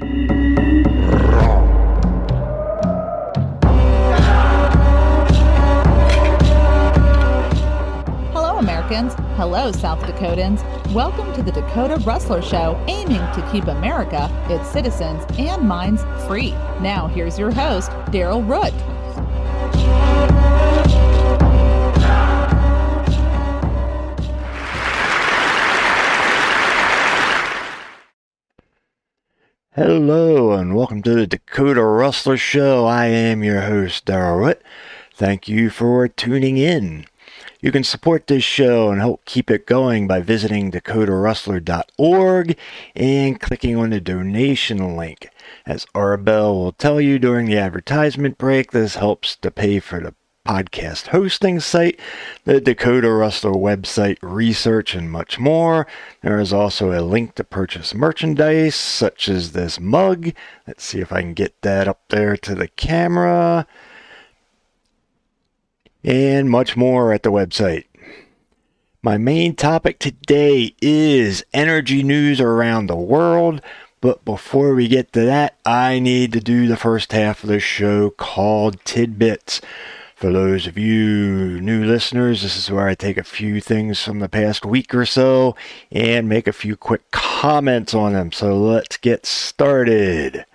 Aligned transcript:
Hello, 0.00 0.08
Americans. 8.58 9.14
Hello, 9.36 9.70
South 9.70 10.00
Dakotans. 10.00 10.64
Welcome 10.92 11.32
to 11.34 11.42
the 11.44 11.52
Dakota 11.52 12.02
Rustler 12.04 12.42
Show, 12.42 12.82
aiming 12.88 13.18
to 13.18 13.48
keep 13.52 13.68
America, 13.68 14.28
its 14.50 14.68
citizens, 14.68 15.22
and 15.38 15.62
minds 15.62 16.02
free. 16.26 16.50
Now, 16.80 17.06
here's 17.06 17.38
your 17.38 17.52
host, 17.52 17.90
Daryl 18.10 18.44
Root. 18.48 18.74
Hello 29.76 30.52
and 30.52 30.76
welcome 30.76 31.02
to 31.02 31.16
the 31.16 31.26
Dakota 31.26 31.82
Rustler 31.82 32.36
Show. 32.36 32.86
I 32.86 33.06
am 33.06 33.42
your 33.42 33.62
host, 33.62 34.04
Daryl 34.04 34.38
Root. 34.38 34.62
Thank 35.12 35.48
you 35.48 35.68
for 35.68 36.06
tuning 36.06 36.56
in. 36.56 37.06
You 37.60 37.72
can 37.72 37.82
support 37.82 38.28
this 38.28 38.44
show 38.44 38.90
and 38.92 39.00
help 39.00 39.24
keep 39.24 39.50
it 39.50 39.66
going 39.66 40.06
by 40.06 40.20
visiting 40.20 40.70
dakotarustler.org 40.70 42.56
and 42.94 43.40
clicking 43.40 43.74
on 43.74 43.90
the 43.90 44.00
donation 44.00 44.96
link. 44.96 45.28
As 45.66 45.86
Arbel 45.86 46.54
will 46.54 46.70
tell 46.70 47.00
you 47.00 47.18
during 47.18 47.46
the 47.46 47.58
advertisement 47.58 48.38
break, 48.38 48.70
this 48.70 48.94
helps 48.94 49.34
to 49.34 49.50
pay 49.50 49.80
for 49.80 49.98
the 49.98 50.14
podcast 50.46 51.08
hosting 51.08 51.58
site, 51.58 51.98
the 52.44 52.60
Dakota 52.60 53.10
Rustler 53.10 53.52
website, 53.52 54.18
research, 54.20 54.94
and 54.94 55.10
much 55.10 55.38
more. 55.38 55.86
There 56.22 56.38
is 56.38 56.52
also 56.52 56.92
a 56.92 57.00
link 57.00 57.34
to 57.36 57.44
purchase 57.44 57.94
merchandise, 57.94 58.74
such 58.74 59.28
as 59.28 59.52
this 59.52 59.80
mug. 59.80 60.32
Let's 60.66 60.84
see 60.84 61.00
if 61.00 61.12
I 61.12 61.22
can 61.22 61.34
get 61.34 61.60
that 61.62 61.88
up 61.88 62.02
there 62.08 62.36
to 62.36 62.54
the 62.54 62.68
camera. 62.68 63.66
And 66.02 66.50
much 66.50 66.76
more 66.76 67.12
at 67.12 67.22
the 67.22 67.32
website. 67.32 67.86
My 69.02 69.16
main 69.16 69.56
topic 69.56 69.98
today 69.98 70.74
is 70.82 71.44
energy 71.52 72.02
news 72.02 72.40
around 72.40 72.86
the 72.86 72.96
world. 72.96 73.62
But 74.02 74.22
before 74.26 74.74
we 74.74 74.86
get 74.88 75.14
to 75.14 75.20
that, 75.22 75.56
I 75.64 75.98
need 75.98 76.34
to 76.34 76.40
do 76.40 76.66
the 76.66 76.76
first 76.76 77.12
half 77.12 77.42
of 77.42 77.48
the 77.48 77.58
show 77.58 78.10
called 78.10 78.84
Tidbits. 78.84 79.62
For 80.24 80.32
those 80.32 80.66
of 80.66 80.78
you 80.78 81.60
new 81.60 81.84
listeners, 81.84 82.40
this 82.40 82.56
is 82.56 82.70
where 82.70 82.88
I 82.88 82.94
take 82.94 83.18
a 83.18 83.22
few 83.22 83.60
things 83.60 84.02
from 84.02 84.20
the 84.20 84.28
past 84.30 84.64
week 84.64 84.94
or 84.94 85.04
so 85.04 85.54
and 85.92 86.30
make 86.30 86.46
a 86.46 86.52
few 86.54 86.78
quick 86.78 87.10
comments 87.10 87.92
on 87.92 88.14
them. 88.14 88.32
So 88.32 88.56
let's 88.56 88.96
get 88.96 89.26
started. 89.26 90.46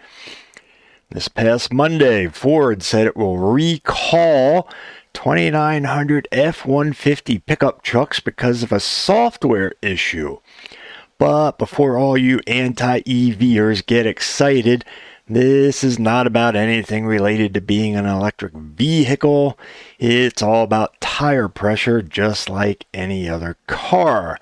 This 1.11 1.27
past 1.27 1.71
Monday, 1.71 2.29
Ford 2.29 2.81
said 2.81 3.05
it 3.05 3.15
will 3.15 3.37
recall 3.37 4.67
2,900 5.13 6.27
F 6.31 6.65
150 6.65 7.37
pickup 7.37 7.83
trucks 7.83 8.19
because 8.19 8.63
of 8.63 8.71
a 8.71 8.79
software 8.79 9.73
issue. 9.83 10.39
But 11.19 11.59
before 11.59 11.95
all 11.95 12.17
you 12.17 12.39
anti 12.47 13.01
EVers 13.01 13.85
get 13.85 14.07
excited, 14.07 14.83
this 15.29 15.83
is 15.83 15.99
not 15.99 16.25
about 16.25 16.55
anything 16.55 17.05
related 17.05 17.53
to 17.53 17.61
being 17.61 17.95
an 17.95 18.07
electric 18.07 18.53
vehicle. 18.53 19.59
It's 19.99 20.41
all 20.41 20.63
about 20.63 20.99
tire 20.99 21.47
pressure, 21.47 22.01
just 22.01 22.49
like 22.49 22.87
any 22.95 23.29
other 23.29 23.55
car. 23.67 24.39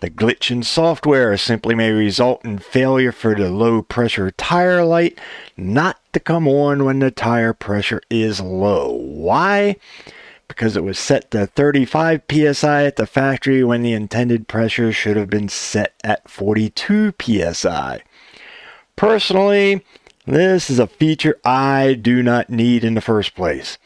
The 0.00 0.08
glitch 0.08 0.50
in 0.50 0.62
software 0.62 1.36
simply 1.36 1.74
may 1.74 1.90
result 1.90 2.44
in 2.44 2.58
failure 2.58 3.12
for 3.12 3.34
the 3.34 3.50
low 3.50 3.82
pressure 3.82 4.30
tire 4.30 4.84
light 4.84 5.18
not 5.56 6.00
to 6.14 6.20
come 6.20 6.48
on 6.48 6.84
when 6.84 7.00
the 7.00 7.10
tire 7.10 7.52
pressure 7.52 8.00
is 8.08 8.40
low. 8.40 8.92
Why? 8.92 9.76
Because 10.48 10.76
it 10.76 10.84
was 10.84 10.98
set 10.98 11.30
to 11.32 11.46
35 11.46 12.22
psi 12.30 12.84
at 12.84 12.96
the 12.96 13.06
factory 13.06 13.62
when 13.62 13.82
the 13.82 13.92
intended 13.92 14.48
pressure 14.48 14.92
should 14.92 15.16
have 15.16 15.28
been 15.28 15.50
set 15.50 15.92
at 16.02 16.30
42 16.30 17.12
psi. 17.20 18.02
Personally, 18.96 19.84
this 20.26 20.68
is 20.68 20.78
a 20.78 20.88
feature 20.88 21.38
I 21.44 21.94
do 21.94 22.22
not 22.22 22.50
need 22.50 22.82
in 22.82 22.94
the 22.94 23.00
first 23.00 23.34
place. 23.34 23.78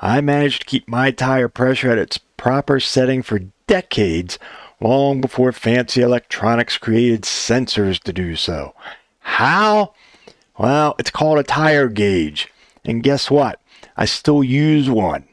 I 0.00 0.20
managed 0.20 0.62
to 0.62 0.66
keep 0.66 0.88
my 0.88 1.12
tire 1.12 1.48
pressure 1.48 1.90
at 1.90 1.98
its 1.98 2.18
proper 2.36 2.80
setting 2.80 3.22
for 3.22 3.40
decades, 3.66 4.38
long 4.80 5.20
before 5.20 5.52
fancy 5.52 6.02
electronics 6.02 6.78
created 6.78 7.22
sensors 7.22 8.00
to 8.00 8.12
do 8.12 8.34
so. 8.34 8.74
How? 9.20 9.94
Well, 10.58 10.96
it's 10.98 11.10
called 11.10 11.38
a 11.38 11.44
tire 11.44 11.88
gauge. 11.88 12.48
And 12.84 13.02
guess 13.02 13.30
what? 13.30 13.60
I 13.96 14.04
still 14.04 14.42
use 14.42 14.90
one. 14.90 15.28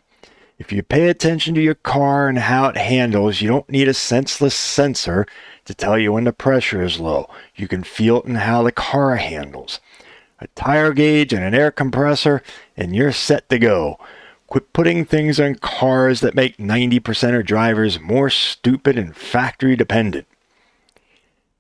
If 0.60 0.72
you 0.72 0.84
pay 0.84 1.10
attention 1.10 1.56
to 1.56 1.62
your 1.62 1.74
car 1.74 2.30
and 2.30 2.38
how 2.38 2.68
it 2.68 2.78
handles, 2.78 3.42
you 3.42 3.50
don't 3.50 3.68
need 3.68 3.88
a 3.88 3.96
senseless 3.96 4.54
sensor 4.54 5.26
to 5.66 5.74
tell 5.74 5.98
you 5.98 6.14
when 6.14 6.26
the 6.26 6.32
pressure 6.32 6.84
is 6.84 7.00
low. 7.00 7.28
You 7.56 7.68
can 7.68 7.84
feel 7.84 8.20
it 8.20 8.26
in 8.26 8.36
how 8.36 8.62
the 8.62 8.72
car 8.72 9.16
handles 9.16 9.80
a 10.42 10.48
tire 10.48 10.92
gauge, 10.92 11.32
and 11.32 11.44
an 11.44 11.54
air 11.54 11.72
compressor, 11.72 12.42
and 12.76 12.96
you're 12.96 13.12
set 13.12 13.48
to 13.50 13.60
go. 13.60 14.00
Quit 14.48 14.74
putting 14.74 15.06
things 15.06 15.40
on 15.40 15.56
cars 15.56 16.20
that 16.20 16.36
make 16.36 16.58
90% 16.58 17.40
of 17.40 17.46
drivers 17.46 18.02
more 18.02 18.30
stupid 18.30 18.98
and 18.98 19.16
factory 19.16 19.78
dependent. 19.78 20.28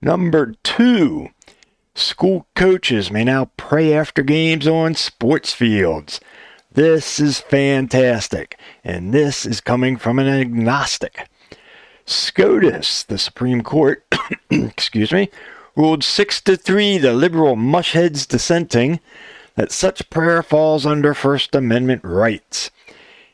Number 0.01 0.55
two, 0.63 1.29
school 1.93 2.47
coaches 2.55 3.11
may 3.11 3.23
now 3.23 3.51
pray 3.55 3.93
after 3.93 4.23
games 4.23 4.67
on 4.67 4.95
sports 4.95 5.53
fields. 5.53 6.19
This 6.73 7.19
is 7.19 7.39
fantastic, 7.39 8.57
and 8.83 9.13
this 9.13 9.45
is 9.45 9.61
coming 9.61 9.95
from 9.95 10.17
an 10.19 10.27
agnostic. 10.27 11.29
SCOTUS, 12.05 13.03
the 13.03 13.17
Supreme 13.17 13.61
Court, 13.61 14.03
excuse 14.49 15.11
me, 15.11 15.29
ruled 15.75 16.03
6 16.03 16.41
to 16.41 16.55
3, 16.57 16.97
the 16.97 17.13
liberal 17.13 17.55
mushheads 17.55 18.27
dissenting, 18.27 18.99
that 19.55 19.71
such 19.71 20.09
prayer 20.09 20.43
falls 20.43 20.85
under 20.85 21.13
First 21.13 21.55
Amendment 21.55 22.03
rights. 22.03 22.71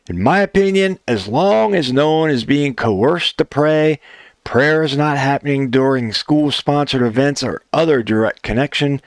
In 0.09 0.21
my 0.21 0.39
opinion, 0.39 0.99
as 1.07 1.27
long 1.27 1.75
as 1.75 1.91
no 1.91 2.19
one 2.19 2.29
is 2.29 2.45
being 2.45 2.73
coerced 2.73 3.37
to 3.37 3.45
pray, 3.45 3.99
prayer 4.43 4.83
is 4.83 4.95
not 4.95 5.17
happening 5.17 5.69
during 5.69 6.13
school 6.13 6.51
sponsored 6.51 7.01
events 7.01 7.43
or 7.43 7.61
other 7.73 8.01
direct 8.01 8.41
connection, 8.41 9.01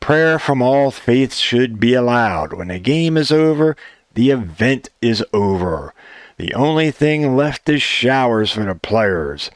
prayer 0.00 0.38
from 0.38 0.60
all 0.60 0.90
faiths 0.90 1.38
should 1.38 1.78
be 1.78 1.94
allowed. 1.94 2.52
When 2.52 2.68
the 2.68 2.80
game 2.80 3.16
is 3.16 3.30
over, 3.30 3.76
the 4.14 4.30
event 4.30 4.90
is 5.00 5.24
over. 5.32 5.94
The 6.38 6.54
only 6.54 6.90
thing 6.90 7.36
left 7.36 7.68
is 7.68 7.82
showers 7.82 8.50
for 8.50 8.64
the 8.64 8.74
players. 8.74 9.50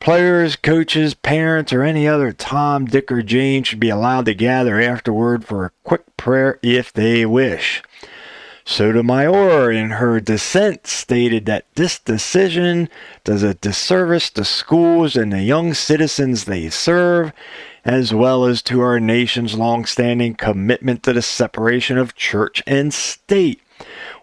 Players, 0.00 0.56
coaches, 0.56 1.14
parents, 1.14 1.72
or 1.72 1.82
any 1.82 2.06
other 2.06 2.32
Tom, 2.32 2.86
Dick, 2.86 3.10
or 3.10 3.22
Jane 3.22 3.64
should 3.64 3.80
be 3.80 3.88
allowed 3.88 4.26
to 4.26 4.34
gather 4.34 4.80
afterward 4.80 5.44
for 5.44 5.64
a 5.64 5.72
quick 5.82 6.16
prayer 6.16 6.58
if 6.62 6.92
they 6.92 7.26
wish. 7.26 7.82
Sotomayor, 8.64 9.70
in 9.70 9.90
her 9.90 10.20
dissent, 10.20 10.86
stated 10.88 11.46
that 11.46 11.66
this 11.76 12.00
decision 12.00 12.88
does 13.22 13.44
a 13.44 13.54
disservice 13.54 14.28
to 14.30 14.44
schools 14.44 15.16
and 15.16 15.32
the 15.32 15.42
young 15.42 15.72
citizens 15.72 16.44
they 16.44 16.68
serve, 16.68 17.32
as 17.84 18.12
well 18.12 18.44
as 18.44 18.62
to 18.62 18.80
our 18.80 18.98
nation's 18.98 19.54
long-standing 19.54 20.34
commitment 20.34 21.04
to 21.04 21.12
the 21.12 21.22
separation 21.22 21.96
of 21.96 22.16
church 22.16 22.60
and 22.66 22.92
state. 22.92 23.60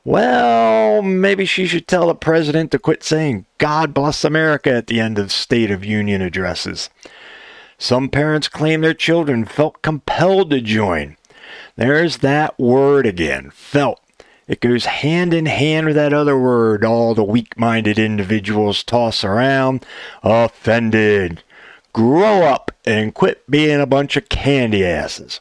Well, 0.06 1.02
maybe 1.02 1.46
she 1.46 1.66
should 1.66 1.88
tell 1.88 2.08
the 2.08 2.16
president 2.16 2.72
to 2.72 2.80
quit 2.80 3.04
saying 3.04 3.46
God 3.58 3.94
bless 3.94 4.24
America 4.24 4.72
at 4.72 4.88
the 4.88 5.00
end 5.00 5.18
of 5.18 5.32
State 5.32 5.72
of 5.72 5.86
Union 5.86 6.22
addresses. 6.22 6.90
Some 7.78 8.10
parents 8.10 8.48
claim 8.48 8.82
their 8.82 8.94
children 8.94 9.46
felt 9.46 9.82
compelled 9.82 10.50
to 10.52 10.62
join. 10.62 11.18
There's 11.76 12.18
that 12.18 12.58
word 12.60 13.06
again, 13.06 13.52
felt. 13.54 14.00
It 14.48 14.60
goes 14.60 14.86
hand 14.86 15.34
in 15.34 15.46
hand 15.46 15.88
with 15.88 15.96
that 15.96 16.14
other 16.14 16.38
word 16.38 16.84
all 16.84 17.16
the 17.16 17.24
weak 17.24 17.58
minded 17.58 17.98
individuals 17.98 18.84
toss 18.84 19.24
around 19.24 19.86
offended. 20.22 21.44
Grow 21.94 22.44
up 22.44 22.72
and 22.86 23.14
quit 23.14 23.50
being 23.50 23.80
a 23.80 23.86
bunch 23.86 24.18
of 24.18 24.30
candy 24.30 24.86
asses. 24.86 25.40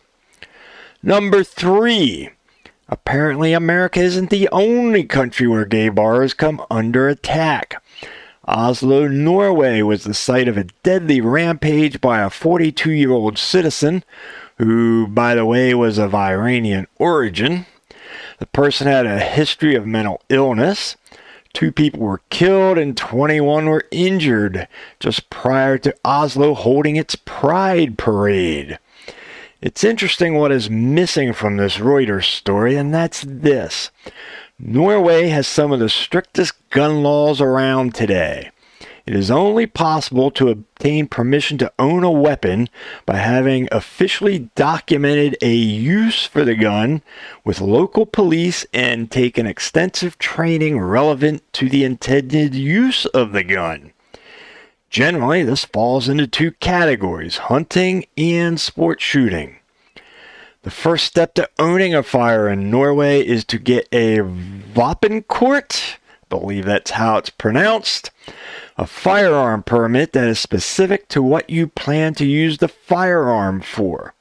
Number 1.03 1.43
three, 1.43 2.31
Apparently, 2.93 3.55
America 3.55 4.01
isn't 4.01 4.29
the 4.29 4.51
only 4.53 5.05
country 5.05 5.47
where 5.47 5.65
gay 5.65 5.89
bars 5.89 6.35
come 6.35 6.63
under 6.71 7.09
attack. 7.09 7.83
Oslo, 8.45 9.09
Norway 9.09 9.81
was 9.81 10.05
the 10.05 10.13
site 10.13 10.47
of 10.47 10.59
a 10.59 10.67
deadly 10.83 11.19
rampage 11.19 12.03
by 12.03 12.21
a 12.21 12.29
42 12.29 12.93
year 12.93 13.11
old 13.11 13.39
citizen, 13.39 14.05
who, 14.59 15.07
by 15.07 15.35
the 15.35 15.47
way, 15.47 15.73
was 15.73 15.97
of 15.97 16.15
Iranian 16.15 16.87
origin. 16.99 17.65
The 18.41 18.47
person 18.47 18.89
had 18.89 19.07
a 19.07 19.21
history 19.21 19.75
of 19.75 19.87
mental 19.87 20.21
illness. 20.29 20.97
Two 21.55 21.73
people 21.73 22.01
were 22.01 22.21
killed 22.29 22.77
and 22.77 22.95
21 22.95 23.71
were 23.71 23.87
injured 23.91 24.69
just 25.01 25.31
prior 25.31 25.79
to 25.79 25.97
Oslo 26.05 26.53
holding 26.53 26.97
its 26.97 27.17
Pride 27.17 27.97
Parade. 27.97 28.79
It's 29.63 29.85
interesting 29.85 30.35
what 30.35 30.51
is 30.51 30.69
missing 30.69 31.33
from 31.33 31.57
this 31.57 31.77
Reuters 31.77 32.25
story, 32.25 32.75
and 32.75 32.93
that's 32.93 33.23
this. 33.23 33.93
Norway 34.59 35.29
has 35.29 35.47
some 35.47 35.71
of 35.71 35.79
the 35.79 35.89
strictest 35.89 36.55
gun 36.71 37.05
laws 37.05 37.41
around 37.41 37.95
today. 37.95 38.51
It 39.07 39.15
is 39.15 39.31
only 39.31 39.67
possible 39.67 40.33
to 40.33 40.49
obtain 40.49 41.07
permission 41.07 41.59
to 41.59 41.73
own 41.79 42.03
a 42.03 42.11
weapon 42.11 42.71
by 43.07 43.19
having 43.19 43.69
officially 43.71 44.51
documented 44.57 45.37
a 45.41 45.55
use 45.55 46.27
for 46.27 46.45
the 46.45 46.57
gun 46.57 47.01
with 47.45 47.61
local 47.61 48.05
police 48.05 48.67
and 48.75 49.13
taken 49.13 49.47
extensive 49.47 50.19
training 50.19 50.81
relevant 50.81 51.41
to 51.53 51.69
the 51.69 51.85
intended 51.85 52.57
use 52.57 53.07
of 53.07 53.31
the 53.31 53.45
gun. 53.45 53.93
Generally, 54.93 55.45
this 55.45 55.65
falls 55.65 56.07
into 56.07 56.27
two 56.27 56.51
categories 56.53 57.39
hunting 57.49 58.05
and 58.19 58.61
sport 58.61 59.01
shooting. 59.01 59.57
The 60.65 60.71
first 60.71 61.07
step 61.07 61.33
to 61.35 61.49
owning 61.59 61.95
a 61.95 62.03
fire 62.03 62.47
in 62.47 62.71
Norway 62.71 63.27
is 63.27 63.43
to 63.47 63.59
get 63.59 63.89
a 63.91 64.19
Våpenkort, 64.19 65.97
believe 66.29 66.67
that's 66.67 66.91
how 66.91 67.17
it's 67.17 67.31
pronounced, 67.31 68.11
a 68.77 68.87
firearm 68.87 69.63
permit 69.63 70.13
that 70.13 70.29
is 70.29 70.39
specific 70.39 71.09
to 71.09 71.23
what 71.23 71.49
you 71.49 71.69
plan 71.69 72.13
to 72.17 72.27
use 72.27 72.59
the 72.59 72.69
firearm 72.69 73.63
for. 73.63 74.13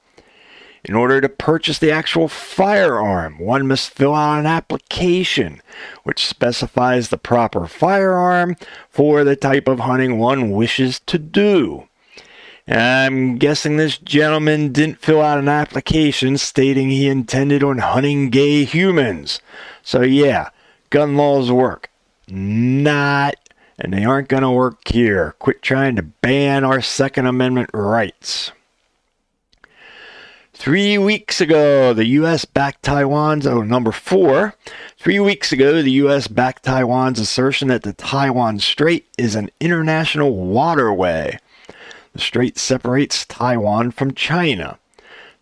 In 0.84 0.96
order 0.96 1.22
to 1.22 1.30
purchase 1.30 1.78
the 1.78 1.92
actual 1.92 2.28
firearm, 2.28 3.38
one 3.38 3.68
must 3.68 3.92
fill 3.92 4.16
out 4.16 4.40
an 4.40 4.48
application 4.48 5.62
which 6.04 6.26
specifies 6.26 7.10
the 7.10 7.18
proper 7.18 7.68
firearm 7.68 8.56
for 8.90 9.24
the 9.24 9.36
type 9.36 9.68
of 9.68 9.82
hunting 9.82 10.18
one 10.18 10.52
wishes 10.52 11.00
to 11.02 11.20
do. 11.20 11.88
I'm 12.68 13.38
guessing 13.38 13.78
this 13.78 13.98
gentleman 13.98 14.72
didn't 14.72 15.02
fill 15.02 15.22
out 15.22 15.38
an 15.38 15.50
application 15.50 16.38
stating 16.38 16.90
he 16.90 17.08
intended 17.08 17.64
on 17.64 17.80
hunting 17.80 18.30
gay 18.30 18.64
humans. 18.64 19.40
So, 19.84 20.02
yeah, 20.02 20.50
gun 20.90 21.16
laws 21.16 21.52
work. 21.52 21.90
Not, 22.28 23.36
and 23.78 23.94
they 23.94 24.06
aren't 24.06 24.30
going 24.30 24.44
to 24.44 24.52
work 24.52 24.88
here. 24.88 25.36
Quit 25.40 25.62
trying 25.62 25.96
to 25.98 26.04
ban 26.04 26.64
our 26.64 26.82
Second 26.82 27.26
Amendment 27.26 27.70
rights. 27.74 28.52
Three 30.62 31.00
weeks 31.00 31.42
ago, 31.42 31.92
the 31.92 32.06
U.S. 32.06 32.46
backed 32.46 32.84
Taiwan's, 32.84 33.48
oh, 33.48 33.64
number 33.64 33.92
four. 33.92 34.54
Three 34.96 35.20
weeks 35.20 35.52
ago, 35.52 35.82
the 35.82 35.90
U.S. 36.04 36.28
backed 36.28 36.62
Taiwan's 36.62 37.20
assertion 37.20 37.70
that 37.70 37.82
the 37.82 37.94
Taiwan 37.94 38.60
Strait 38.60 39.08
is 39.18 39.34
an 39.34 39.50
international 39.60 40.36
waterway. 40.36 41.40
The 42.14 42.20
strait 42.20 42.60
separates 42.60 43.26
Taiwan 43.26 43.90
from 43.90 44.14
China. 44.14 44.78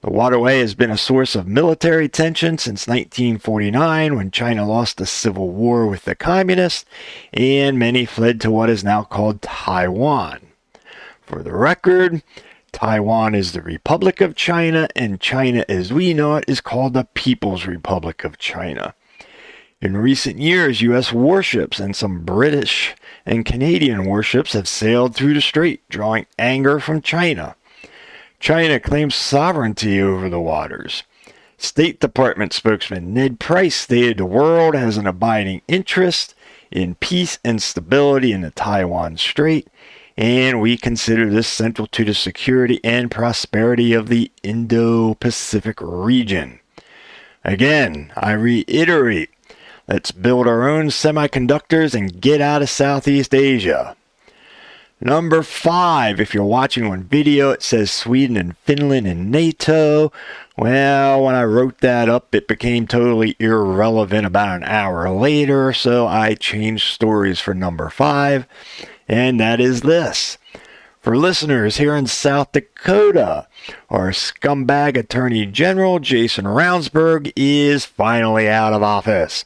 The 0.04 0.10
waterway 0.10 0.62
has 0.62 0.74
been 0.74 0.90
a 0.90 0.98
source 0.98 1.36
of 1.36 1.46
military 1.46 2.08
tension 2.08 2.58
since 2.58 2.88
1949 2.88 4.16
when 4.16 4.32
China 4.32 4.66
lost 4.66 5.00
the 5.00 5.06
civil 5.06 5.50
war 5.50 5.86
with 5.86 6.06
the 6.06 6.16
communists 6.16 6.86
and 7.34 7.78
many 7.78 8.06
fled 8.06 8.40
to 8.40 8.52
what 8.52 8.70
is 8.70 8.86
now 8.86 9.04
called 9.04 9.42
Taiwan. 9.42 10.40
For 11.24 11.44
the 11.44 11.54
record, 11.54 12.24
Taiwan 12.72 13.36
is 13.36 13.52
the 13.52 13.62
Republic 13.62 14.22
of 14.22 14.36
China, 14.36 14.88
and 14.96 15.20
China 15.20 15.66
as 15.68 15.92
we 15.92 16.14
know 16.14 16.36
it 16.36 16.46
is 16.48 16.62
called 16.62 16.94
the 16.94 17.08
People's 17.14 17.66
Republic 17.66 18.24
of 18.24 18.38
China. 18.38 18.96
In 19.82 19.96
recent 19.96 20.40
years, 20.40 20.82
U.S. 20.82 21.14
warships 21.14 21.80
and 21.80 21.96
some 21.96 22.26
British 22.26 22.96
and 23.26 23.46
Canadian 23.46 24.06
warships 24.06 24.54
have 24.54 24.68
sailed 24.68 25.16
through 25.16 25.34
the 25.34 25.42
strait, 25.42 25.88
drawing 25.90 26.26
anger 26.38 26.80
from 26.80 27.02
China. 27.02 27.56
China 28.40 28.80
claims 28.80 29.16
sovereignty 29.16 30.02
over 30.02 30.30
the 30.30 30.40
waters. 30.40 31.04
State 31.58 32.00
Department 32.00 32.54
spokesman 32.54 33.14
Ned 33.14 33.40
Price 33.40 33.76
stated 33.76 34.18
the 34.18 34.26
world 34.26 34.76
has 34.76 34.98
an 34.98 35.08
abiding 35.08 35.62
interest 35.68 36.36
in 36.72 36.96
peace 36.96 37.40
and 37.44 37.62
stability 37.62 38.32
in 38.32 38.42
the 38.42 38.52
Taiwan 38.52 39.18
Strait 39.18 39.68
and 40.20 40.60
we 40.60 40.76
consider 40.76 41.30
this 41.30 41.48
central 41.48 41.88
to 41.88 42.04
the 42.04 42.14
security 42.14 42.82
and 42.84 43.10
prosperity 43.10 43.94
of 43.94 44.10
the 44.10 44.30
Indo 44.44 45.14
Pacific 45.14 45.78
region. 45.80 46.60
Again, 47.46 48.12
I 48.18 48.34
reiterate 48.34 49.30
let's 49.88 50.12
build 50.12 50.46
our 50.46 50.68
own 50.68 50.88
semiconductors 50.88 51.96
and 51.96 52.20
get 52.20 52.42
out 52.42 52.62
of 52.62 52.70
Southeast 52.70 53.34
Asia. 53.34 53.96
Number 55.00 55.42
five, 55.42 56.20
if 56.20 56.34
you're 56.34 56.44
watching 56.44 56.84
on 56.84 57.04
video, 57.04 57.52
it 57.52 57.64
says 57.64 57.90
Sweden 57.90 58.36
and 58.36 58.58
Finland 58.58 59.08
and 59.08 59.32
NATO. 59.32 60.12
Well, 60.58 61.24
when 61.24 61.36
I 61.36 61.46
wrote 61.46 61.78
that 61.78 62.10
up, 62.10 62.36
it 62.36 62.50
became 62.50 62.88
totally 62.88 63.38
irrelevant 63.40 64.26
about 64.26 64.58
an 64.58 64.64
hour 64.66 65.10
later, 65.10 65.72
so 65.72 66.08
I 66.08 66.36
changed 66.36 66.94
stories 66.94 67.40
for 67.40 67.54
number 67.54 67.90
five 67.90 68.46
and 69.10 69.40
that 69.40 69.60
is 69.60 69.82
this. 69.82 70.38
For 71.02 71.18
listeners 71.18 71.78
here 71.78 71.96
in 71.96 72.06
South 72.08 72.52
Dakota, 72.52 73.48
our 73.90 74.12
scumbag 74.12 74.96
Attorney 74.98 75.46
General 75.46 76.00
Jason 76.00 76.46
Ravnsborg 76.46 77.32
is 77.36 77.86
finally 77.86 78.48
out 78.48 78.74
of 78.74 78.84
office. 78.84 79.46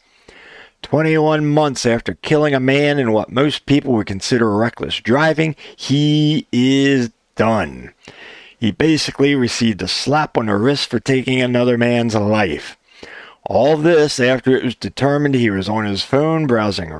21 0.82 1.46
months 1.46 1.86
after 1.86 2.16
killing 2.16 2.54
a 2.54 2.60
man 2.60 3.00
in 3.00 3.14
what 3.14 3.32
most 3.32 3.66
people 3.66 3.94
would 3.94 4.08
consider 4.08 4.54
reckless 4.56 5.00
driving, 5.00 5.56
he 5.76 6.46
is 6.52 7.12
done. 7.36 7.94
He 8.60 8.72
basically 8.72 9.34
received 9.34 9.82
a 9.82 9.88
slap 9.88 10.38
on 10.38 10.48
the 10.48 10.56
wrist 10.56 10.90
for 10.90 11.00
taking 11.00 11.42
another 11.42 11.78
man's 11.78 12.16
life. 12.16 12.78
All 13.46 13.76
this 13.76 14.22
after 14.22 14.56
it 14.56 14.64
was 14.64 14.76
determined 14.76 15.36
he 15.36 15.50
was 15.50 15.68
on 15.68 15.86
his 15.86 16.02
phone 16.02 16.48
browsing 16.48 16.92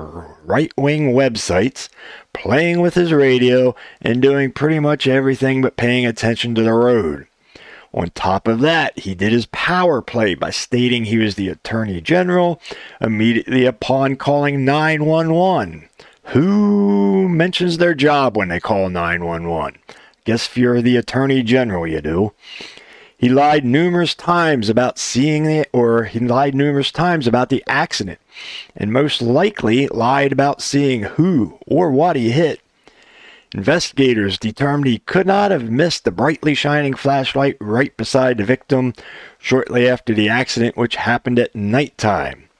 right 0.44 0.72
wing 0.76 1.14
websites, 1.14 1.88
playing 2.34 2.80
with 2.80 2.94
his 2.94 3.12
radio, 3.12 3.74
and 4.02 4.20
doing 4.20 4.52
pretty 4.52 4.78
much 4.78 5.06
everything 5.06 5.62
but 5.62 5.78
paying 5.78 6.04
attention 6.04 6.54
to 6.54 6.62
the 6.62 6.74
road. 6.74 7.26
On 7.94 8.10
top 8.10 8.46
of 8.46 8.60
that, 8.60 8.98
he 8.98 9.14
did 9.14 9.32
his 9.32 9.46
power 9.46 10.02
play 10.02 10.34
by 10.34 10.50
stating 10.50 11.04
he 11.04 11.16
was 11.16 11.36
the 11.36 11.48
Attorney 11.48 12.00
General 12.02 12.60
immediately 13.00 13.64
upon 13.64 14.16
calling 14.16 14.64
911. 14.64 15.88
Who 16.24 17.28
mentions 17.28 17.78
their 17.78 17.94
job 17.94 18.36
when 18.36 18.48
they 18.48 18.60
call 18.60 18.90
911? 18.90 19.78
Guess 20.24 20.48
if 20.48 20.56
you're 20.58 20.82
the 20.82 20.96
Attorney 20.96 21.42
General, 21.42 21.86
you 21.86 22.00
do. 22.00 22.32
He 23.24 23.30
lied 23.30 23.64
numerous 23.64 24.14
times 24.14 24.68
about 24.68 24.98
seeing 24.98 25.46
it, 25.46 25.70
or 25.72 26.04
he 26.04 26.18
lied 26.18 26.54
numerous 26.54 26.92
times 26.92 27.26
about 27.26 27.48
the 27.48 27.64
accident, 27.66 28.18
and 28.76 28.92
most 28.92 29.22
likely 29.22 29.88
lied 29.88 30.30
about 30.30 30.60
seeing 30.60 31.04
who 31.04 31.58
or 31.66 31.90
what 31.90 32.16
he 32.16 32.32
hit. 32.32 32.60
Investigators 33.54 34.36
determined 34.36 34.88
he 34.88 34.98
could 34.98 35.26
not 35.26 35.52
have 35.52 35.70
missed 35.70 36.04
the 36.04 36.10
brightly 36.10 36.54
shining 36.54 36.92
flashlight 36.92 37.56
right 37.62 37.96
beside 37.96 38.36
the 38.36 38.44
victim 38.44 38.92
shortly 39.38 39.88
after 39.88 40.12
the 40.12 40.28
accident, 40.28 40.76
which 40.76 40.96
happened 40.96 41.38
at 41.38 41.56
night 41.56 41.96
time. 41.96 42.50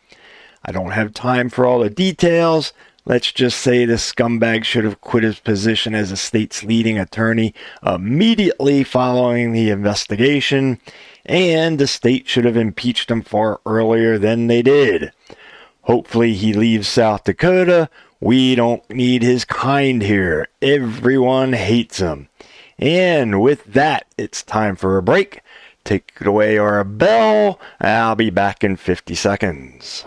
I 0.65 0.73
don't 0.73 0.93
have 0.93 1.13
time 1.13 1.51
for 1.51 1.67
all 1.67 1.81
the 1.81 1.91
details, 1.91 2.73
Let's 3.07 3.33
just 3.33 3.59
say 3.59 3.85
this 3.85 4.11
scumbag 4.11 4.65
should 4.65 4.85
have 4.85 5.03
quit 5.03 5.25
his 5.25 5.39
position 5.39 5.95
as 5.95 6.09
the 6.09 6.17
state's 6.17 6.65
leading 6.65 6.99
attorney 6.99 7.53
immediately 7.85 8.83
following 8.83 9.53
the 9.53 9.69
investigation, 9.69 10.81
and 11.27 11.79
the 11.79 11.87
state 11.87 12.27
should 12.27 12.47
have 12.47 12.57
impeached 12.57 13.11
him 13.11 13.21
far 13.21 13.61
earlier 13.67 14.17
than 14.17 14.47
they 14.47 14.63
did. 14.63 15.13
Hopefully, 15.83 16.33
he 16.33 16.55
leaves 16.55 16.89
South 16.89 17.25
Dakota. 17.25 17.91
We 18.21 18.55
don't 18.55 18.89
need 18.89 19.23
his 19.23 19.45
kind 19.45 20.01
here. 20.01 20.49
Everyone 20.63 21.53
hates 21.53 21.99
him. 21.99 22.29
And 22.79 23.43
with 23.43 23.65
that, 23.67 24.07
it's 24.17 24.43
time 24.43 24.77
for 24.77 24.97
a 24.97 25.03
break. 25.03 25.43
Take 25.85 26.15
it 26.23 26.27
away, 26.27 26.57
Arabelle. 26.57 27.59
I'll 27.83 28.15
be 28.15 28.31
back 28.31 28.65
in 28.65 28.77
50 28.77 29.15
seconds. 29.15 30.07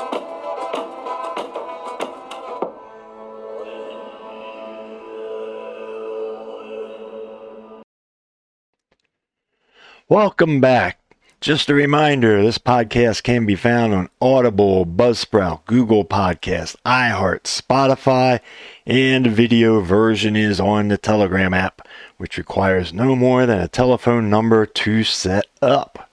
Welcome 10.11 10.59
back. 10.59 10.99
Just 11.39 11.69
a 11.69 11.73
reminder 11.73 12.43
this 12.43 12.57
podcast 12.57 13.23
can 13.23 13.45
be 13.45 13.55
found 13.55 13.93
on 13.93 14.09
Audible, 14.19 14.85
Buzzsprout, 14.85 15.63
Google 15.63 16.03
Podcasts, 16.03 16.75
iHeart, 16.85 17.43
Spotify, 17.43 18.41
and 18.85 19.25
video 19.27 19.79
version 19.79 20.35
is 20.35 20.59
on 20.59 20.89
the 20.89 20.97
Telegram 20.97 21.53
app, 21.53 21.87
which 22.17 22.37
requires 22.37 22.91
no 22.91 23.15
more 23.15 23.45
than 23.45 23.61
a 23.61 23.69
telephone 23.69 24.29
number 24.29 24.65
to 24.65 25.05
set 25.05 25.45
up. 25.61 26.09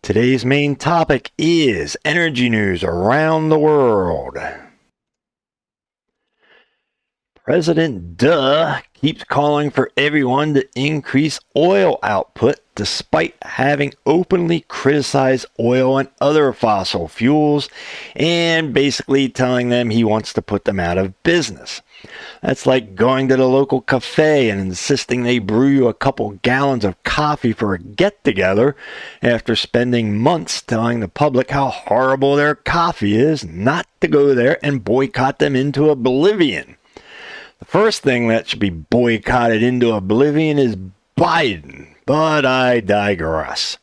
Today's 0.00 0.46
main 0.46 0.74
topic 0.74 1.32
is 1.36 1.98
energy 2.02 2.48
news 2.48 2.82
around 2.82 3.50
the 3.50 3.58
world. 3.58 4.38
President 7.50 8.16
Duh 8.16 8.80
keeps 8.94 9.24
calling 9.24 9.72
for 9.72 9.90
everyone 9.96 10.54
to 10.54 10.68
increase 10.76 11.40
oil 11.56 11.98
output 12.00 12.60
despite 12.76 13.34
having 13.42 13.92
openly 14.06 14.60
criticized 14.68 15.46
oil 15.58 15.98
and 15.98 16.08
other 16.20 16.52
fossil 16.52 17.08
fuels 17.08 17.68
and 18.14 18.72
basically 18.72 19.28
telling 19.28 19.68
them 19.68 19.90
he 19.90 20.04
wants 20.04 20.32
to 20.32 20.40
put 20.40 20.64
them 20.64 20.78
out 20.78 20.96
of 20.96 21.20
business. 21.24 21.82
That's 22.40 22.66
like 22.66 22.94
going 22.94 23.26
to 23.26 23.36
the 23.36 23.48
local 23.48 23.80
cafe 23.80 24.48
and 24.48 24.60
insisting 24.60 25.24
they 25.24 25.40
brew 25.40 25.66
you 25.66 25.88
a 25.88 25.92
couple 25.92 26.38
gallons 26.42 26.84
of 26.84 27.02
coffee 27.02 27.52
for 27.52 27.74
a 27.74 27.80
get 27.80 28.22
together 28.22 28.76
after 29.22 29.56
spending 29.56 30.16
months 30.16 30.62
telling 30.62 31.00
the 31.00 31.08
public 31.08 31.50
how 31.50 31.70
horrible 31.70 32.36
their 32.36 32.54
coffee 32.54 33.16
is, 33.16 33.44
not 33.44 33.88
to 34.00 34.06
go 34.06 34.36
there 34.36 34.64
and 34.64 34.84
boycott 34.84 35.40
them 35.40 35.56
into 35.56 35.90
oblivion. 35.90 36.76
The 37.60 37.66
first 37.66 38.02
thing 38.02 38.28
that 38.28 38.48
should 38.48 38.58
be 38.58 38.70
boycotted 38.70 39.62
into 39.62 39.92
oblivion 39.92 40.58
is 40.58 40.76
Biden, 41.16 41.94
but 42.06 42.46
I 42.46 42.80
digress. 42.80 43.76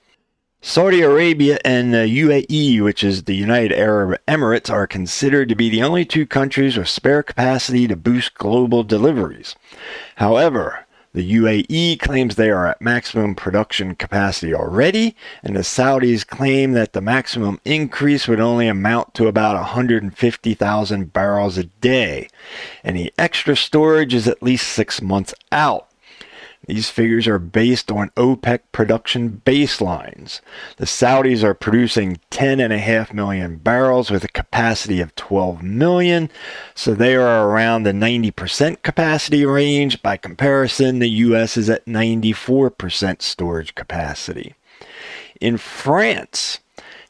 Saudi 0.62 1.02
Arabia 1.02 1.60
and 1.64 1.94
the 1.94 2.08
UAE, 2.08 2.84
which 2.84 3.04
is 3.04 3.24
the 3.24 3.36
United 3.36 3.72
Arab 3.72 4.20
Emirates, 4.28 4.72
are 4.72 4.88
considered 4.88 5.48
to 5.50 5.56
be 5.56 5.70
the 5.70 5.84
only 5.84 6.06
two 6.06 6.26
countries 6.26 6.76
with 6.76 6.90
spare 6.90 7.22
capacity 7.22 7.88
to 7.88 7.96
boost 7.96 8.34
global 8.34 8.84
deliveries. 8.84 9.56
However, 10.16 10.87
the 11.18 11.34
UAE 11.34 12.00
claims 12.00 12.36
they 12.36 12.52
are 12.52 12.68
at 12.68 12.80
maximum 12.80 13.34
production 13.34 13.96
capacity 13.96 14.54
already, 14.54 15.16
and 15.42 15.56
the 15.56 15.62
Saudis 15.62 16.26
claim 16.26 16.74
that 16.74 16.94
the 16.94 17.02
maximum 17.02 17.60
increase 17.66 18.28
would 18.28 18.40
only 18.40 18.68
amount 18.68 19.16
to 19.16 19.26
about 19.26 19.56
150,000 19.56 21.12
barrels 21.12 21.58
a 21.58 21.64
day. 21.64 22.28
Any 22.84 23.10
extra 23.18 23.58
storage 23.58 24.14
is 24.14 24.28
at 24.28 24.44
least 24.44 24.68
six 24.68 25.02
months 25.02 25.34
out. 25.52 25.90
These 26.68 26.90
figures 26.90 27.28
are 27.28 27.40
based 27.40 27.92
on 27.92 28.10
OPEC 28.12 28.60
production 28.74 29.42
baselines. 29.46 30.42
The 30.76 30.86
Saudis 30.86 31.42
are 31.42 31.54
producing 31.54 32.20
10.5 32.30 33.14
million 33.14 33.56
barrels 33.58 34.12
with 34.12 34.26
a 34.26 34.30
capacity 34.30 35.00
of 35.00 35.16
12 35.16 35.64
million, 35.64 36.30
so 36.76 36.94
they 36.94 37.16
are 37.16 37.50
around 37.50 37.84
the 37.84 37.94
90% 37.94 38.84
capacity 38.84 39.46
range. 39.46 40.04
By 40.04 40.18
comparison, 40.18 41.00
the 41.00 41.10
US 41.10 41.56
is 41.56 41.70
at 41.70 41.86
94% 41.86 43.22
storage 43.22 43.74
capacity. 43.74 44.54
In 45.40 45.58
France, 45.58 46.60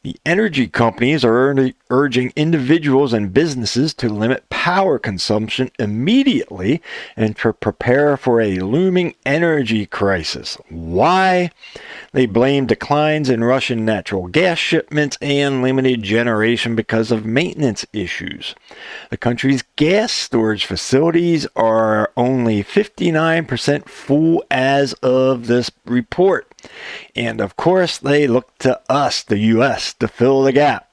the 0.02 0.16
energy 0.24 0.68
companies 0.68 1.24
are 1.24 1.72
urging 1.90 2.32
individuals 2.36 3.12
and 3.12 3.34
businesses 3.34 3.92
to 3.94 4.08
limit 4.08 4.48
power 4.48 4.98
consumption 4.98 5.70
immediately 5.78 6.82
and 7.16 7.36
to 7.38 7.52
prepare 7.52 8.16
for 8.16 8.40
a 8.40 8.58
looming 8.58 9.14
energy 9.26 9.86
crisis. 9.86 10.56
Why? 10.68 11.50
They 12.12 12.26
blame 12.26 12.66
declines 12.66 13.28
in 13.28 13.44
Russian 13.44 13.84
natural 13.84 14.28
gas 14.28 14.58
shipments 14.58 15.18
and 15.20 15.62
limited 15.62 16.02
generation 16.02 16.76
because 16.76 17.10
of 17.10 17.24
maintenance 17.24 17.86
issues. 17.92 18.54
The 19.10 19.16
country's 19.16 19.62
gas 19.76 20.12
storage 20.12 20.64
facilities 20.64 21.46
are 21.56 22.12
only 22.16 22.62
59% 22.62 23.88
full 23.88 24.44
as 24.50 24.92
of 24.94 25.46
this 25.46 25.70
report. 25.84 26.47
And 27.14 27.40
of 27.40 27.56
course, 27.56 27.98
they 27.98 28.26
look 28.26 28.56
to 28.58 28.80
us, 28.90 29.22
the 29.22 29.38
U.S., 29.38 29.94
to 29.94 30.08
fill 30.08 30.42
the 30.42 30.52
gap. 30.52 30.88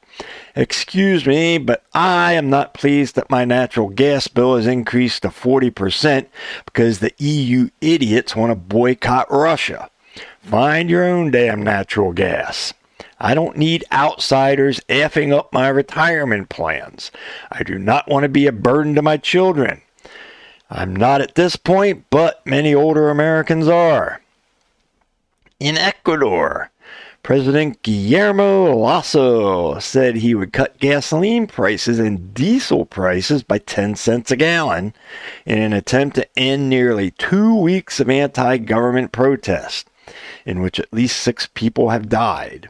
Excuse 0.56 1.26
me, 1.26 1.58
but 1.58 1.84
I 1.94 2.34
am 2.34 2.50
not 2.50 2.74
pleased 2.74 3.16
that 3.16 3.30
my 3.30 3.44
natural 3.44 3.90
gas 3.90 4.30
bill 4.30 4.56
has 4.56 4.68
increased 4.68 5.24
to 5.24 5.30
40% 5.30 6.28
because 6.66 7.00
the 7.00 7.14
EU 7.18 7.70
idiots 7.82 8.36
want 8.36 8.52
to 8.52 8.56
boycott 8.56 9.30
Russia. 9.30 9.90
Find 10.42 10.90
your 10.90 11.04
own 11.04 11.32
damn 11.32 11.62
natural 11.62 12.14
gas. 12.14 12.74
I 13.20 13.34
don't 13.34 13.58
need 13.58 13.84
outsiders 13.92 14.80
effing 14.88 15.38
up 15.38 15.52
my 15.52 15.68
retirement 15.68 16.50
plans. 16.50 17.12
I 17.52 17.64
do 17.64 17.78
not 17.78 18.08
want 18.08 18.24
to 18.24 18.30
be 18.30 18.48
a 18.48 18.54
burden 18.54 18.96
to 18.96 19.02
my 19.02 19.18
children. 19.18 19.82
I'm 20.70 20.96
not 20.96 21.22
at 21.22 21.36
this 21.36 21.56
point, 21.58 22.06
but 22.10 22.46
many 22.46 22.74
older 22.74 23.10
Americans 23.10 23.68
are 23.68 24.22
in 25.66 25.80
Ecuador. 25.80 26.70
President 27.24 27.82
Guillermo 27.82 28.76
Lasso 28.76 29.80
said 29.80 30.16
he 30.16 30.36
would 30.36 30.54
cut 30.54 30.78
gasoline 30.78 31.48
prices 31.48 31.98
and 31.98 32.36
diesel 32.36 32.86
prices 32.86 33.42
by 33.42 33.58
10 33.58 33.96
cents 33.96 34.30
a 34.30 34.36
gallon 34.36 34.94
in 35.44 35.58
an 35.58 35.74
attempt 35.74 36.18
to 36.18 36.28
end 36.38 36.70
nearly 36.70 37.10
two 37.10 37.56
weeks 37.56 38.00
of 38.00 38.12
anti 38.12 38.58
government 38.60 39.12
protest, 39.12 39.90
in 40.46 40.62
which 40.62 40.80
at 40.80 40.94
least 40.94 41.20
six 41.20 41.50
people 41.56 41.90
have 41.90 42.10
died. 42.10 42.70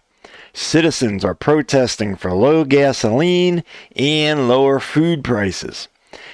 Citizens 0.53 1.25
are 1.25 1.35
protesting 1.35 2.15
for 2.15 2.31
low 2.31 2.63
gasoline 2.63 3.61
and 3.97 4.47
lower 4.47 4.79
food 4.79 5.21
prices. 5.21 5.89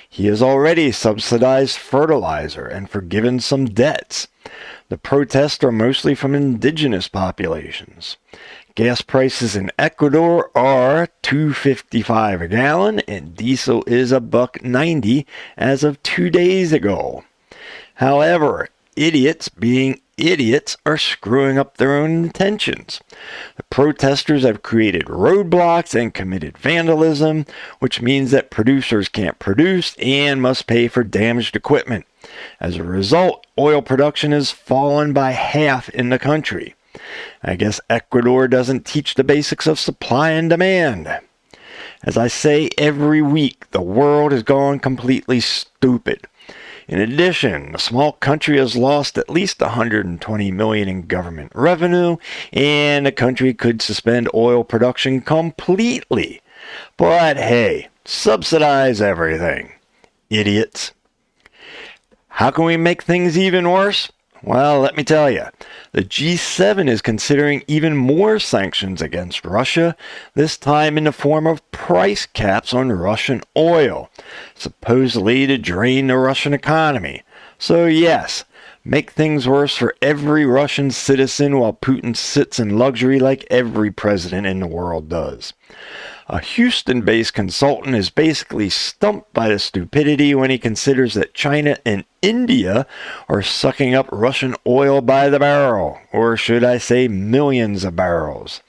He 0.10 0.28
has 0.28 0.42
already 0.42 0.92
subsidized 0.92 1.78
fertilizer 1.78 2.66
and 2.66 2.90
forgiven 2.90 3.40
some 3.40 3.66
debts. 3.66 4.28
The 4.90 4.98
protests 4.98 5.64
are 5.64 5.72
mostly 5.72 6.16
from 6.16 6.36
indigenous 6.36 7.08
populations. 7.08 8.18
Gas 8.76 9.02
prices 9.02 9.56
in 9.56 9.72
Ecuador 9.78 10.50
are 10.56 11.10
2.55 11.24 12.42
a 12.42 12.48
gallon 12.48 13.00
and 13.02 13.36
diesel 13.36 13.84
is 13.86 14.12
a 14.12 14.20
buck 14.20 14.64
90 14.64 15.26
as 15.58 15.84
of 15.84 16.02
2 16.04 16.30
days 16.30 16.72
ago. 16.72 17.24
However, 17.96 18.70
idiots 19.02 19.50
being 19.50 20.00
idiots 20.18 20.78
are 20.86 20.98
screwing 20.98 21.58
up 21.58 21.78
their 21.78 21.96
own 21.96 22.26
intentions. 22.26 23.02
The 23.58 23.64
protesters 23.64 24.44
have 24.44 24.62
created 24.62 25.06
roadblocks 25.06 26.00
and 26.00 26.14
committed 26.14 26.58
vandalism, 26.58 27.46
which 27.80 28.02
means 28.02 28.30
that 28.32 28.52
producers 28.52 29.10
can't 29.10 29.40
produce 29.40 29.96
and 29.98 30.42
must 30.42 30.68
pay 30.68 30.88
for 30.88 31.04
damaged 31.04 31.56
equipment. 31.56 32.06
As 32.60 32.78
a 32.78 32.84
result, 32.84 33.48
oil 33.58 33.82
production 33.82 34.32
has 34.32 34.52
fallen 34.52 35.14
by 35.14 35.32
half 35.32 35.90
in 35.90 36.10
the 36.10 36.20
country. 36.20 36.76
I 37.42 37.56
guess 37.56 37.82
Ecuador 37.90 38.48
doesn't 38.48 38.86
teach 38.86 39.16
the 39.16 39.24
basics 39.24 39.66
of 39.66 39.80
supply 39.80 40.32
and 40.32 40.50
demand. 40.50 41.20
As 42.04 42.18
I 42.18 42.28
say 42.28 42.70
every 42.78 43.22
week, 43.22 43.70
the 43.72 43.82
world 43.82 44.32
has 44.32 44.44
gone 44.44 44.80
completely 44.80 45.40
stupid. 45.40 46.28
In 46.92 47.00
addition, 47.00 47.72
the 47.72 47.78
small 47.78 48.12
country 48.12 48.58
has 48.58 48.76
lost 48.76 49.18
at 49.18 49.30
least 49.30 49.62
120 49.62 50.52
million 50.52 50.90
in 50.90 51.04
government 51.04 51.54
revenue, 51.56 52.18
and 52.52 53.06
the 53.06 53.14
country 53.14 53.54
could 53.54 53.82
suspend 53.82 54.28
oil 54.34 54.66
production 54.66 55.22
completely. 55.22 56.42
But 56.98 57.38
hey, 57.38 57.88
subsidize 58.04 59.02
everything. 59.02 59.72
Idiots. 60.30 60.92
How 62.28 62.52
can 62.52 62.66
we 62.66 62.76
make 62.76 63.04
things 63.04 63.38
even 63.38 63.72
worse? 63.72 64.12
Well, 64.44 64.80
let 64.80 64.98
me 64.98 65.04
tell 65.04 65.30
you, 65.30 65.46
the 65.92 66.02
G7 66.02 66.90
is 66.90 67.04
considering 67.04 67.64
even 67.68 67.96
more 67.96 68.40
sanctions 68.40 69.00
against 69.00 69.46
Russia, 69.46 69.96
this 70.34 70.58
time 70.58 70.98
in 70.98 71.04
the 71.04 71.12
form 71.12 71.46
of 71.46 71.70
price 71.72 72.26
caps 72.26 72.74
on 72.74 72.92
Russian 72.92 73.44
oil, 73.56 74.10
supposedly 74.56 75.46
to 75.46 75.60
drain 75.60 76.08
the 76.08 76.18
Russian 76.18 76.54
economy. 76.54 77.22
So, 77.60 77.86
yes, 77.86 78.44
make 78.84 79.12
things 79.12 79.48
worse 79.48 79.78
for 79.78 79.94
every 80.02 80.44
Russian 80.44 80.90
citizen 80.90 81.60
while 81.60 81.74
Putin 81.74 82.18
sits 82.18 82.60
in 82.60 82.80
luxury 82.80 83.20
like 83.20 83.46
every 83.52 83.92
president 83.92 84.48
in 84.48 84.60
the 84.60 84.66
world 84.66 85.08
does. 85.08 85.54
A 86.32 86.40
Houston 86.40 87.02
based 87.02 87.34
consultant 87.34 87.94
is 87.94 88.10
basically 88.10 88.70
stumped 88.70 89.34
by 89.34 89.50
the 89.50 89.60
stupidity 89.60 90.34
when 90.34 90.50
he 90.50 90.58
considers 90.58 91.14
that 91.14 91.34
China 91.34 91.76
and 91.86 92.06
India 92.22 92.88
are 93.28 93.42
sucking 93.42 93.94
up 93.94 94.08
Russian 94.14 94.56
oil 94.66 95.02
by 95.02 95.28
the 95.28 95.40
barrel, 95.40 96.00
or 96.14 96.38
should 96.38 96.64
I 96.64 96.78
say 96.78 97.10
millions 97.10 97.84
of 97.84 97.98
barrels. 97.98 98.62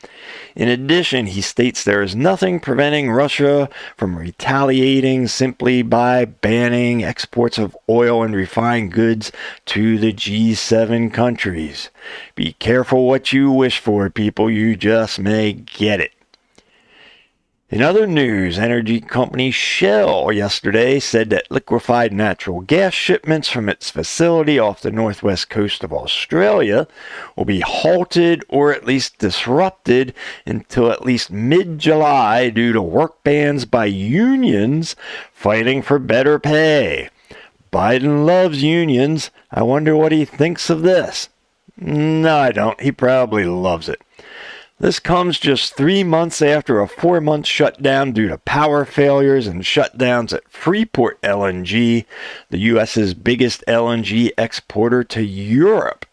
In 0.57 0.69
addition, 0.69 1.27
he 1.27 1.41
states 1.41 1.85
there 1.85 2.03
is 2.03 2.17
nothing 2.17 2.59
preventing 2.59 3.13
Russia 3.13 3.69
from 3.97 4.19
retaliating 4.19 5.29
simply 5.29 5.83
by 5.83 6.25
banning 6.25 7.05
exports 7.05 7.59
of 7.59 7.77
oil 7.89 8.25
and 8.25 8.35
refined 8.35 8.91
goods 8.91 9.31
to 9.67 9.99
the 9.99 10.13
G7 10.13 11.15
countries. 11.15 11.91
Be 12.35 12.55
careful 12.55 13.07
what 13.07 13.33
you 13.33 13.53
wish 13.53 13.79
for, 13.79 14.11
people. 14.11 14.51
You 14.51 14.75
just 14.75 15.21
may 15.21 15.53
get 15.53 16.01
it. 16.01 16.11
In 17.73 17.81
other 17.81 18.07
news, 18.07 18.59
energy 18.59 19.01
company 19.01 19.51
Shell 19.51 20.31
yesterday 20.33 21.01
said 21.01 21.31
that 21.31 21.51
liquefied 21.51 22.13
natural 22.13 22.61
gas 22.61 22.93
shipments 22.93 23.49
from 23.49 23.71
its 23.71 23.91
facility 23.91 24.59
off 24.59 24.83
the 24.83 24.91
northwest 24.91 25.49
coast 25.49 25.83
of 25.83 25.91
Australia 25.91 26.87
will 27.35 27.47
be 27.47 27.61
halted 27.61 28.45
or 28.51 28.75
at 28.75 28.85
least 28.85 29.17
disrupted 29.17 30.13
until 30.45 30.91
at 30.93 31.07
least 31.07 31.31
mid 31.31 31.79
July 31.79 32.51
due 32.51 32.75
to 32.75 32.83
work 32.83 33.25
bans 33.25 33.65
by 33.65 33.87
unions 33.87 34.95
fighting 35.33 35.81
for 35.81 35.99
better 35.99 36.39
pay. 36.39 37.09
Biden 37.73 38.27
loves 38.27 38.63
unions. 38.63 39.31
I 39.51 39.63
wonder 39.63 39.97
what 39.97 40.13
he 40.13 40.27
thinks 40.27 40.69
of 40.69 40.83
this. 40.83 41.31
No, 41.79 42.37
I 42.37 42.53
don't. 42.53 42.79
He 42.83 42.93
probably 42.93 43.45
loves 43.45 43.89
it. 43.89 44.03
This 44.83 44.99
comes 44.99 45.39
just 45.39 45.77
three 45.77 46.03
months 46.03 46.43
after 46.43 46.81
a 46.81 46.89
four 46.89 47.21
month 47.21 47.47
shutdown 47.47 48.11
due 48.11 48.27
to 48.27 48.39
power 48.39 48.85
failures 48.85 49.47
and 49.47 49.63
shutdowns 49.63 50.33
at 50.33 50.51
Freeport 50.51 51.23
LNG, 51.23 52.05
the 52.51 52.59
U.S.'s 52.59 53.15
biggest 53.15 53.63
LNG 53.69 54.31
exporter 54.37 55.05
to 55.05 55.23
Europe. 55.23 56.05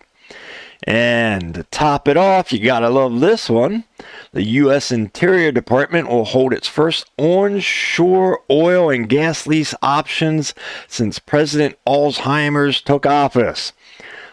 And 0.83 1.55
to 1.55 1.63
top 1.63 2.07
it 2.07 2.15
off, 2.15 2.53
you 2.53 2.59
gotta 2.59 2.91
love 2.91 3.21
this 3.21 3.49
one. 3.49 3.85
The 4.33 4.43
U.S. 4.43 4.91
Interior 4.91 5.51
Department 5.51 6.07
will 6.07 6.25
hold 6.25 6.53
its 6.53 6.67
first 6.67 7.09
onshore 7.17 8.43
oil 8.51 8.91
and 8.91 9.09
gas 9.09 9.47
lease 9.47 9.73
options 9.81 10.53
since 10.87 11.17
President 11.17 11.75
Alzheimer's 11.87 12.81
took 12.81 13.07
office. 13.07 13.73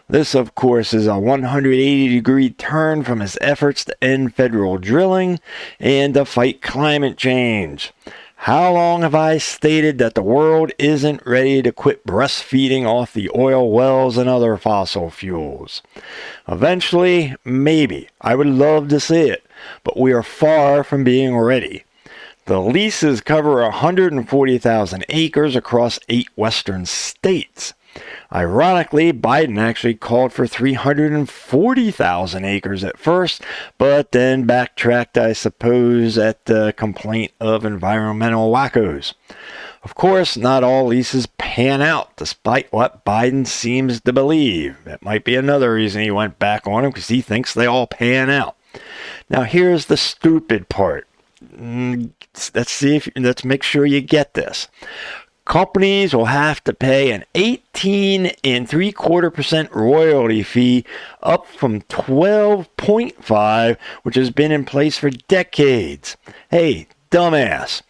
This, 0.08 0.36
of 0.36 0.54
course, 0.54 0.94
is 0.94 1.08
a 1.08 1.18
180 1.18 2.08
degree 2.08 2.50
turn 2.50 3.02
from 3.02 3.18
his 3.18 3.36
efforts 3.40 3.84
to 3.84 4.04
end 4.04 4.36
federal 4.36 4.78
drilling 4.78 5.40
and 5.80 6.14
to 6.14 6.25
fight 6.25 6.62
climate 6.62 7.16
change. 7.16 7.92
How 8.40 8.72
long 8.72 9.02
have 9.02 9.16
I 9.16 9.38
stated 9.38 9.98
that 9.98 10.14
the 10.14 10.22
world 10.22 10.70
isn't 10.78 11.26
ready 11.26 11.60
to 11.62 11.72
quit 11.72 12.06
breastfeeding 12.06 12.86
off 12.86 13.12
the 13.12 13.28
oil 13.34 13.72
wells 13.72 14.16
and 14.16 14.28
other 14.28 14.56
fossil 14.56 15.10
fuels? 15.10 15.82
Eventually, 16.46 17.34
maybe. 17.44 18.08
I 18.20 18.36
would 18.36 18.46
love 18.46 18.86
to 18.90 19.00
see 19.00 19.28
it, 19.28 19.44
but 19.82 19.98
we 19.98 20.12
are 20.12 20.22
far 20.22 20.84
from 20.84 21.02
being 21.02 21.36
ready. 21.36 21.82
The 22.44 22.60
leases 22.60 23.20
cover 23.20 23.60
140,000 23.62 25.04
acres 25.08 25.56
across 25.56 25.98
eight 26.08 26.28
western 26.36 26.86
states. 26.86 27.75
Ironically, 28.33 29.12
Biden 29.12 29.59
actually 29.59 29.95
called 29.95 30.33
for 30.33 30.47
340,000 30.47 32.45
acres 32.45 32.85
at 32.85 32.99
first, 32.99 33.43
but 33.79 34.12
then 34.12 34.45
backtracked, 34.45 35.17
I 35.17 35.33
suppose, 35.33 36.19
at 36.19 36.45
the 36.47 36.75
complaint 36.76 37.33
of 37.41 37.65
environmental 37.65 38.53
wackos. 38.53 39.15
Of 39.83 39.95
course, 39.95 40.37
not 40.37 40.65
all 40.65 40.87
leases 40.87 41.26
pan 41.26 41.81
out, 41.81 42.17
despite 42.17 42.73
what 42.73 43.05
Biden 43.05 43.47
seems 43.47 44.00
to 44.00 44.12
believe. 44.12 44.76
That 44.85 45.03
might 45.03 45.25
be 45.25 45.37
another 45.37 45.75
reason 45.75 46.03
he 46.03 46.11
went 46.11 46.41
back 46.41 46.67
on 46.67 46.85
him, 46.85 46.91
because 46.91 47.09
he 47.09 47.21
thinks 47.21 47.55
they 47.55 47.67
all 47.67 47.87
pan 47.87 48.29
out. 48.29 48.57
Now, 49.31 49.43
here's 49.43 49.87
the 49.87 49.97
stupid 49.97 50.69
part. 50.69 51.07
Mm, 51.55 52.11
let's 52.55 52.73
see 52.73 52.97
if 52.97 53.09
let's 53.15 53.45
make 53.45 53.62
sure 53.62 53.87
you 53.87 54.00
get 54.00 54.35
this 54.35 54.69
companies 55.47 56.15
will 56.15 56.26
have 56.26 56.62
to 56.65 56.75
pay 56.75 57.11
an 57.12 57.25
18 57.35 58.32
and 58.45 58.69
three 58.69 58.93
quarter 58.93 59.30
percent 59.30 59.73
royalty 59.73 60.43
fee 60.43 60.85
up 61.23 61.47
from 61.47 61.80
12.5 61.82 63.76
which 64.02 64.17
has 64.17 64.30
been 64.30 64.52
in 64.52 64.67
place 64.67 64.99
for 64.99 65.09
decades. 65.09 66.17
Hey 66.50 66.89
dumbass. 67.11 67.82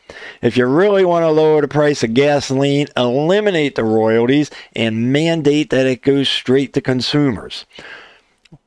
If 0.42 0.56
you 0.56 0.66
really 0.66 1.04
want 1.04 1.24
to 1.24 1.30
lower 1.30 1.60
the 1.62 1.68
price 1.68 2.04
of 2.04 2.14
gasoline 2.14 2.86
eliminate 2.96 3.74
the 3.74 3.84
royalties 3.84 4.50
and 4.74 5.12
mandate 5.12 5.70
that 5.70 5.86
it 5.86 6.02
goes 6.02 6.28
straight 6.28 6.74
to 6.74 6.80
consumers 6.80 7.64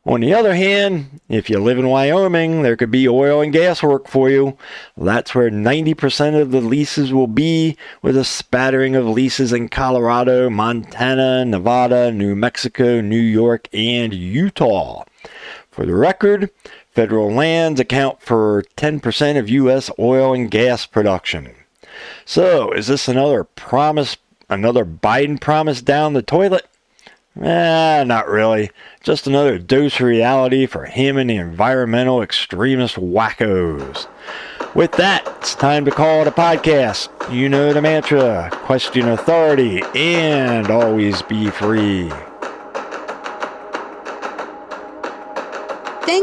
on 0.05 0.21
the 0.21 0.33
other 0.33 0.55
hand, 0.55 1.21
if 1.29 1.49
you 1.49 1.59
live 1.59 1.77
in 1.77 1.87
Wyoming, 1.87 2.63
there 2.63 2.75
could 2.75 2.91
be 2.91 3.07
oil 3.07 3.41
and 3.41 3.53
gas 3.53 3.81
work 3.81 4.07
for 4.07 4.29
you. 4.29 4.57
That's 4.97 5.33
where 5.33 5.49
90% 5.49 6.41
of 6.41 6.51
the 6.51 6.61
leases 6.61 7.13
will 7.13 7.27
be, 7.27 7.77
with 8.01 8.17
a 8.17 8.25
spattering 8.25 8.95
of 8.95 9.05
leases 9.05 9.53
in 9.53 9.69
Colorado, 9.69 10.49
Montana, 10.49 11.45
Nevada, 11.45 12.11
New 12.11 12.35
Mexico, 12.35 12.99
New 13.01 13.19
York, 13.19 13.67
and 13.73 14.13
Utah. 14.13 15.05
For 15.71 15.85
the 15.85 15.95
record, 15.95 16.49
federal 16.91 17.31
lands 17.31 17.79
account 17.79 18.21
for 18.21 18.63
10% 18.75 19.39
of 19.39 19.49
U.S. 19.49 19.89
oil 19.97 20.33
and 20.33 20.51
gas 20.51 20.85
production. 20.85 21.55
So, 22.25 22.71
is 22.71 22.87
this 22.87 23.07
another 23.07 23.43
promise, 23.43 24.17
another 24.49 24.85
Biden 24.85 25.39
promise 25.39 25.81
down 25.81 26.13
the 26.13 26.21
toilet? 26.21 26.67
Eh, 27.41 28.03
not 28.05 28.27
really. 28.27 28.69
Just 29.01 29.25
another 29.25 29.57
dose 29.57 29.95
of 29.95 30.01
reality 30.01 30.65
for 30.65 30.85
him 30.85 31.17
and 31.17 31.29
the 31.29 31.37
environmental 31.37 32.21
extremist 32.21 32.95
wackos. 32.95 34.07
With 34.75 34.91
that, 34.93 35.25
it's 35.37 35.55
time 35.55 35.85
to 35.85 35.91
call 35.91 36.21
it 36.21 36.27
a 36.27 36.31
podcast. 36.31 37.09
You 37.33 37.47
know 37.47 37.71
the 37.71 37.81
mantra 37.81 38.49
question 38.51 39.07
authority 39.07 39.81
and 39.95 40.69
always 40.69 41.21
be 41.21 41.49
free. 41.49 42.11